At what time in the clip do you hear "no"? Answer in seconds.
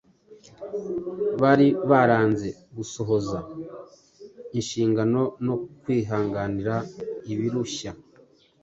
5.45-5.55